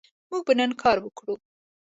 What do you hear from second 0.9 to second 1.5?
وکړو